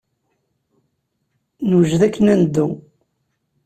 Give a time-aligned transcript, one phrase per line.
[1.69, 2.67] Newjed akken ad neddu.